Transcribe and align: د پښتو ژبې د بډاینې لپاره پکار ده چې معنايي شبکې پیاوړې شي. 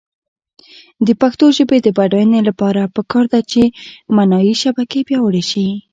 د 1.07 1.09
پښتو 1.21 1.45
ژبې 1.57 1.77
د 1.81 1.87
بډاینې 1.97 2.39
لپاره 2.49 2.91
پکار 2.95 3.25
ده 3.33 3.39
چې 3.51 3.61
معنايي 4.15 4.53
شبکې 4.63 4.99
پیاوړې 5.07 5.43
شي. 5.49 5.67